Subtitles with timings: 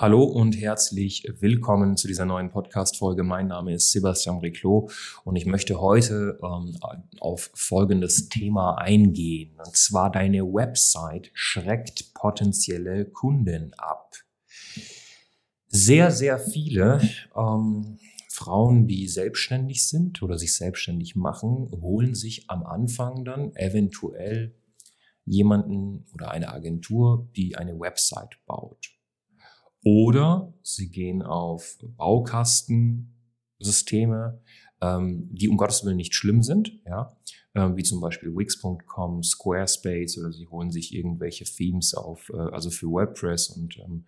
[0.00, 3.22] Hallo und herzlich willkommen zu dieser neuen Podcast-Folge.
[3.22, 4.90] Mein Name ist Sebastian Riclot
[5.24, 6.74] und ich möchte heute ähm,
[7.20, 9.58] auf folgendes Thema eingehen.
[9.58, 14.14] Und zwar deine Website schreckt potenzielle Kunden ab.
[15.68, 17.02] Sehr, sehr viele
[17.36, 17.98] ähm,
[18.30, 24.54] Frauen, die selbstständig sind oder sich selbstständig machen, holen sich am Anfang dann eventuell
[25.26, 28.99] jemanden oder eine Agentur, die eine Website baut.
[29.82, 34.42] Oder sie gehen auf Baukastensysteme,
[34.80, 37.16] ähm, die um Gottes Willen nicht schlimm sind, ja,
[37.54, 42.70] ähm, wie zum Beispiel Wix.com, Squarespace oder sie holen sich irgendwelche Themes auf, äh, also
[42.70, 44.06] für WordPress und ähm,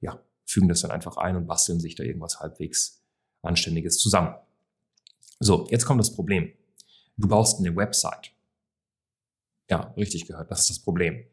[0.00, 3.02] ja, fügen das dann einfach ein und basteln sich da irgendwas halbwegs
[3.42, 4.34] Anständiges zusammen.
[5.40, 6.52] So, jetzt kommt das Problem.
[7.16, 8.32] Du baust eine Website.
[9.70, 11.24] Ja, richtig gehört, das ist das Problem.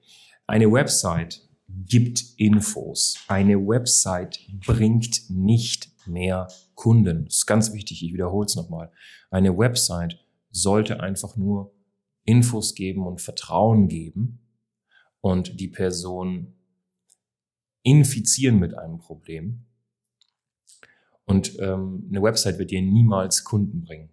[0.48, 1.48] Eine Website
[1.88, 3.18] gibt Infos.
[3.28, 7.26] Eine Website bringt nicht mehr Kunden.
[7.26, 8.92] Das ist ganz wichtig, ich wiederhole es nochmal.
[9.30, 10.20] Eine Website
[10.52, 11.74] sollte einfach nur
[12.24, 14.40] Infos geben und Vertrauen geben
[15.22, 16.54] und die Person
[17.84, 19.66] infizieren mit einem Problem.
[21.26, 24.10] Und ähm, eine Website wird dir niemals Kunden bringen.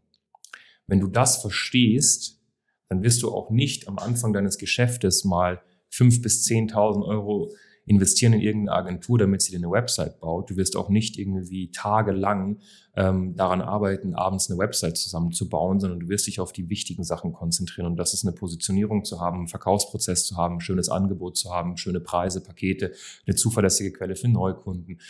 [0.86, 2.40] Wenn du das verstehst,
[2.88, 5.60] dann wirst du auch nicht am Anfang deines Geschäftes mal
[5.90, 7.50] fünf bis zehntausend Euro
[7.88, 10.50] investieren in irgendeine Agentur, damit sie dir eine Website baut.
[10.50, 12.58] Du wirst auch nicht irgendwie tagelang
[12.94, 17.32] ähm, daran arbeiten, abends eine Website zusammenzubauen, sondern du wirst dich auf die wichtigen Sachen
[17.32, 17.86] konzentrieren.
[17.86, 21.50] Und das ist eine Positionierung zu haben, einen Verkaufsprozess zu haben, ein schönes Angebot zu
[21.50, 22.92] haben, schöne Preise, Pakete,
[23.26, 25.00] eine zuverlässige Quelle für Neukunden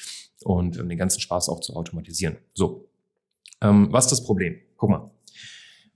[0.44, 2.36] und ähm, den ganzen Spaß auch zu automatisieren.
[2.54, 2.88] So,
[3.60, 4.56] ähm, was ist das Problem?
[4.76, 5.10] Guck mal.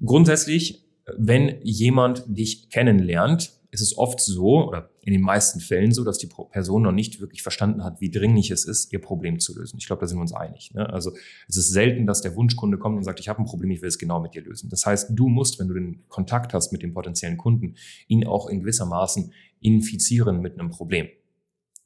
[0.04, 0.84] Grundsätzlich,
[1.16, 6.18] wenn jemand dich kennenlernt, ist es oft so, oder in den meisten Fällen so, dass
[6.18, 9.78] die Person noch nicht wirklich verstanden hat, wie dringlich es ist, ihr Problem zu lösen.
[9.78, 10.74] Ich glaube, da sind wir uns einig.
[10.74, 10.88] Ne?
[10.90, 11.12] Also
[11.48, 13.88] es ist selten, dass der Wunschkunde kommt und sagt, ich habe ein Problem, ich will
[13.88, 14.68] es genau mit dir lösen.
[14.68, 17.76] Das heißt, du musst, wenn du den Kontakt hast mit dem potenziellen Kunden,
[18.08, 21.08] ihn auch in gewissermaßen infizieren mit einem Problem.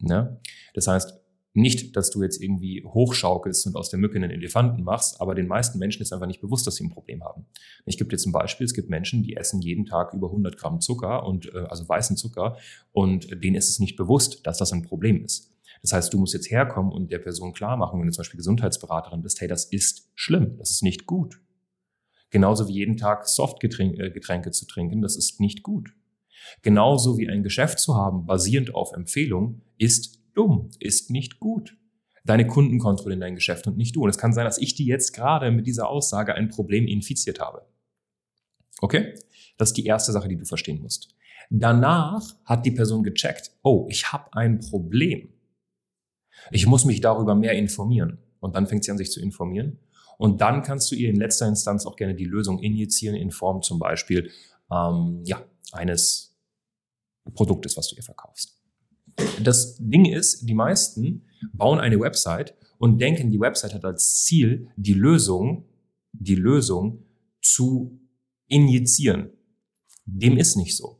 [0.00, 0.40] Ne?
[0.74, 1.20] Das heißt,
[1.56, 5.46] nicht, dass du jetzt irgendwie hochschaukelst und aus der Mücke einen Elefanten machst, aber den
[5.46, 7.46] meisten Menschen ist einfach nicht bewusst, dass sie ein Problem haben.
[7.86, 8.66] Ich gebe jetzt ein Beispiel.
[8.66, 12.16] Es gibt Menschen, die essen jeden Tag über 100 Gramm Zucker und äh, also weißen
[12.16, 12.56] Zucker
[12.92, 15.52] und denen ist es nicht bewusst, dass das ein Problem ist.
[15.82, 18.38] Das heißt, du musst jetzt herkommen und der Person klar machen, wenn du zum Beispiel
[18.38, 21.40] Gesundheitsberaterin bist, hey, das ist schlimm, das ist nicht gut.
[22.30, 25.90] Genauso wie jeden Tag Softgetränke äh, zu trinken, das ist nicht gut.
[26.62, 31.76] Genauso wie ein Geschäft zu haben, basierend auf Empfehlung, ist dumm, ist nicht gut.
[32.24, 34.02] Deine Kunden kontrollieren dein Geschäft und nicht du.
[34.02, 37.40] Und es kann sein, dass ich die jetzt gerade mit dieser Aussage ein Problem infiziert
[37.40, 37.62] habe.
[38.80, 39.14] Okay?
[39.56, 41.14] Das ist die erste Sache, die du verstehen musst.
[41.50, 45.32] Danach hat die Person gecheckt, oh, ich habe ein Problem.
[46.50, 48.18] Ich muss mich darüber mehr informieren.
[48.40, 49.78] Und dann fängt sie an, sich zu informieren.
[50.18, 53.62] Und dann kannst du ihr in letzter Instanz auch gerne die Lösung injizieren in Form
[53.62, 54.30] zum Beispiel
[54.70, 55.42] ähm, ja,
[55.72, 56.36] eines
[57.34, 58.55] Produktes, was du ihr verkaufst.
[59.42, 61.22] Das Ding ist, die meisten
[61.52, 65.64] bauen eine Website und denken, die Website hat als Ziel, die Lösung,
[66.12, 67.04] die Lösung
[67.40, 67.98] zu
[68.48, 69.30] injizieren.
[70.04, 70.98] Dem ist nicht so.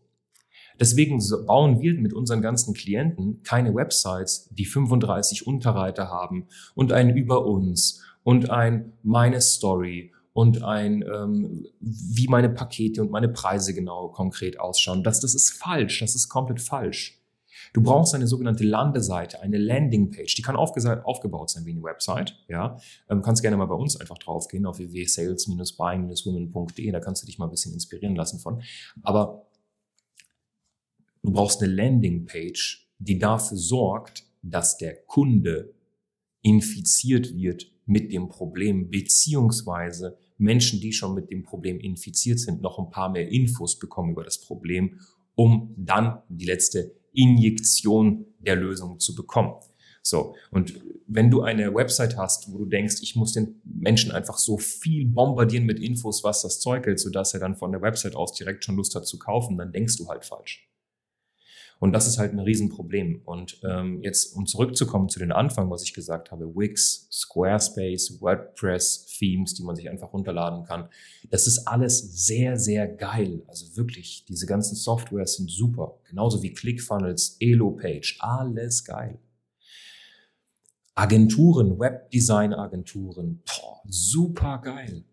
[0.78, 7.16] Deswegen bauen wir mit unseren ganzen Klienten keine Websites, die 35 Unterreiter haben und ein
[7.16, 13.72] Über uns und ein Meine Story und ein, ähm, wie meine Pakete und meine Preise
[13.72, 15.02] genau konkret ausschauen.
[15.02, 17.22] Das, das ist falsch, das ist komplett falsch.
[17.76, 20.34] Du brauchst eine sogenannte Landeseite, eine Landingpage.
[20.34, 22.42] Die kann aufgebaut sein wie eine Website.
[22.48, 26.90] Ja, ähm, kannst gerne mal bei uns einfach draufgehen auf www.sales-buying-women.de.
[26.90, 28.62] Da kannst du dich mal ein bisschen inspirieren lassen von.
[29.02, 29.46] Aber
[31.22, 35.74] du brauchst eine Landingpage, die dafür sorgt, dass der Kunde
[36.40, 42.78] infiziert wird mit dem Problem, beziehungsweise Menschen, die schon mit dem Problem infiziert sind, noch
[42.78, 44.98] ein paar mehr Infos bekommen über das Problem,
[45.34, 49.54] um dann die letzte Injektion der Lösung zu bekommen.
[50.02, 50.36] So.
[50.52, 54.56] Und wenn du eine Website hast, wo du denkst, ich muss den Menschen einfach so
[54.56, 58.32] viel bombardieren mit Infos, was das Zeug hält, sodass er dann von der Website aus
[58.32, 60.68] direkt schon Lust hat zu kaufen, dann denkst du halt falsch.
[61.78, 63.20] Und das ist halt ein Riesenproblem.
[63.24, 69.06] Und ähm, jetzt, um zurückzukommen zu den Anfang, was ich gesagt habe, Wix, Squarespace, WordPress,
[69.18, 70.88] Themes, die man sich einfach runterladen kann,
[71.30, 73.42] das ist alles sehr, sehr geil.
[73.46, 75.98] Also wirklich, diese ganzen Softwares sind super.
[76.08, 79.18] Genauso wie ClickFunnels, Elopage, alles geil.
[80.94, 83.42] Agenturen, Webdesign-Agenturen,
[83.84, 85.04] super geil.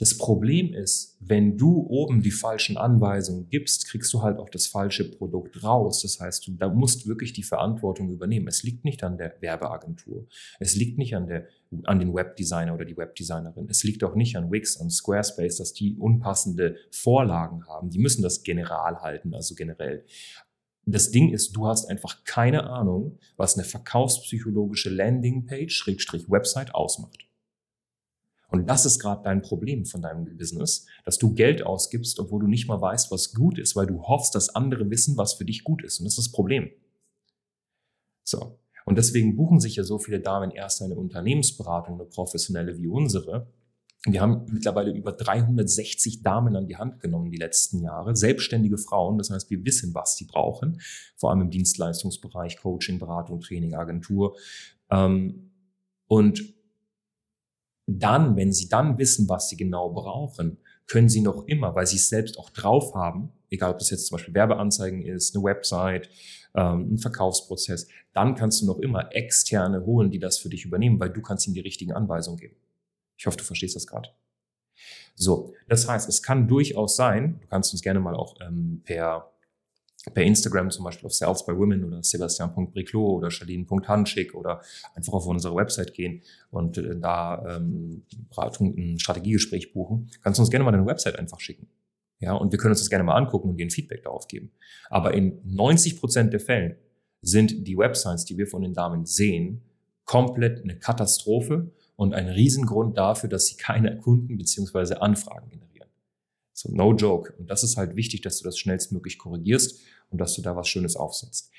[0.00, 4.66] Das Problem ist, wenn du oben die falschen Anweisungen gibst, kriegst du halt auch das
[4.66, 6.00] falsche Produkt raus.
[6.00, 8.48] Das heißt, du da musst wirklich die Verantwortung übernehmen.
[8.48, 10.26] Es liegt nicht an der Werbeagentur.
[10.58, 11.48] Es liegt nicht an der,
[11.84, 13.68] an den Webdesigner oder die Webdesignerin.
[13.68, 17.90] Es liegt auch nicht an Wix, an Squarespace, dass die unpassende Vorlagen haben.
[17.90, 20.06] Die müssen das general halten, also generell.
[20.86, 27.29] Das Ding ist, du hast einfach keine Ahnung, was eine verkaufspsychologische Landingpage, Schrägstrich Website ausmacht.
[28.50, 32.46] Und das ist gerade dein Problem von deinem Business, dass du Geld ausgibst, obwohl du
[32.48, 35.62] nicht mal weißt, was gut ist, weil du hoffst, dass andere wissen, was für dich
[35.62, 36.00] gut ist.
[36.00, 36.70] Und das ist das Problem.
[38.24, 38.58] So.
[38.84, 43.46] Und deswegen buchen sich ja so viele Damen erst eine Unternehmensberatung, eine professionelle wie unsere.
[44.06, 49.18] Wir haben mittlerweile über 360 Damen an die Hand genommen die letzten Jahre, selbstständige Frauen.
[49.18, 50.80] Das heißt, wir wissen, was sie brauchen,
[51.16, 54.36] vor allem im Dienstleistungsbereich, Coaching, Beratung, Training, Agentur.
[54.90, 55.50] Ähm,
[56.06, 56.42] und
[57.98, 61.96] dann, wenn sie dann wissen, was sie genau brauchen, können sie noch immer, weil sie
[61.96, 66.08] es selbst auch drauf haben, egal ob das jetzt zum Beispiel Werbeanzeigen ist, eine Website,
[66.54, 70.98] ähm, ein Verkaufsprozess, dann kannst du noch immer externe holen, die das für dich übernehmen,
[70.98, 72.56] weil du kannst ihnen die richtigen Anweisungen geben.
[73.16, 74.10] Ich hoffe, du verstehst das gerade.
[75.14, 79.30] So, das heißt, es kann durchaus sein, du kannst uns gerne mal auch ähm, per
[80.14, 84.62] per Instagram zum Beispiel auf Sales by Women oder Sebastian.Briclot oder Charlene.Hanschik oder
[84.94, 90.42] einfach auf unsere Website gehen und äh, da ähm, Beratung, ein Strategiegespräch buchen, kannst du
[90.42, 91.68] uns gerne mal deine Website einfach schicken.
[92.20, 94.52] Ja, und wir können uns das gerne mal angucken und dir ein Feedback darauf geben.
[94.90, 96.76] Aber in 90 Prozent der Fällen
[97.22, 99.62] sind die Websites, die wir von den Damen sehen,
[100.04, 105.69] komplett eine Katastrophe und ein Riesengrund dafür, dass sie keine Kunden beziehungsweise Anfragen generieren.
[106.60, 107.32] So, no joke.
[107.38, 109.80] Und das ist halt wichtig, dass du das schnellstmöglich korrigierst
[110.10, 111.50] und dass du da was Schönes aufsetzt.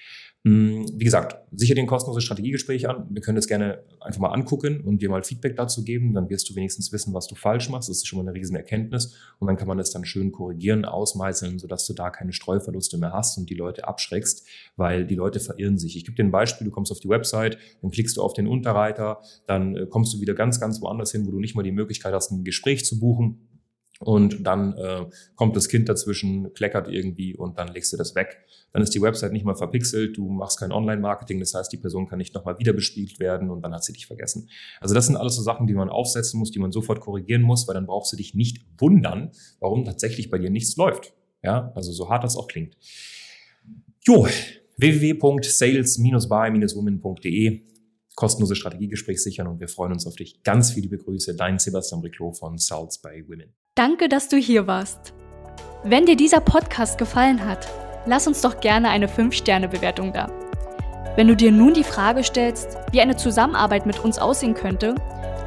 [0.43, 3.07] Hm, wie gesagt, sicher den kostenlose Strategiegespräch an.
[3.09, 6.13] Wir können das gerne einfach mal angucken und dir mal Feedback dazu geben.
[6.13, 7.89] Dann wirst du wenigstens wissen, was du falsch machst.
[7.89, 9.15] Das ist schon mal eine riesen Erkenntnis.
[9.39, 13.11] Und dann kann man das dann schön korrigieren, ausmeißeln, sodass du da keine Streuverluste mehr
[13.11, 15.97] hast und die Leute abschreckst, weil die Leute verirren sich.
[15.97, 16.65] Ich gebe dir ein Beispiel.
[16.65, 20.21] Du kommst auf die Website, dann klickst du auf den Unterreiter, dann äh, kommst du
[20.21, 22.99] wieder ganz, ganz woanders hin, wo du nicht mal die Möglichkeit hast, ein Gespräch zu
[22.99, 23.47] buchen
[24.01, 25.05] und dann äh,
[25.35, 28.39] kommt das Kind dazwischen, kleckert irgendwie und dann legst du das weg.
[28.73, 32.07] Dann ist die Website nicht mal verpixelt, du machst kein Online-Marketing, das heißt, die Person
[32.07, 34.49] kann nicht nochmal wieder bespielt werden und dann hat sie dich vergessen.
[34.79, 37.67] Also das sind alles so Sachen, die man aufsetzen muss, die man sofort korrigieren muss,
[37.67, 41.13] weil dann brauchst du dich nicht wundern, warum tatsächlich bei dir nichts läuft.
[41.43, 42.75] Ja, also so hart das auch klingt.
[44.03, 44.27] Jo,
[44.77, 47.61] www.sales-by-women.de
[48.21, 50.43] kostenlose Strategiegespräch sichern und wir freuen uns auf dich.
[50.43, 53.51] Ganz viele Grüße, dein Sebastian Briclot von Sales by Women.
[53.73, 55.15] Danke, dass du hier warst.
[55.83, 57.67] Wenn dir dieser Podcast gefallen hat,
[58.05, 60.31] lass uns doch gerne eine 5-Sterne-Bewertung da.
[61.15, 64.93] Wenn du dir nun die Frage stellst, wie eine Zusammenarbeit mit uns aussehen könnte,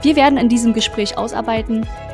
[0.03, 1.85] Wir werden in diesem Gespräch ausarbeiten,